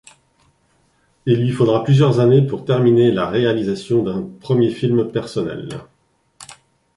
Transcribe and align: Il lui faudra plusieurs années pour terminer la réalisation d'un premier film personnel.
Il 1.27 1.41
lui 1.43 1.51
faudra 1.51 1.83
plusieurs 1.83 2.19
années 2.19 2.41
pour 2.41 2.65
terminer 2.65 3.11
la 3.11 3.27
réalisation 3.29 4.01
d'un 4.01 4.27
premier 4.39 4.71
film 4.71 5.11
personnel. 5.11 5.69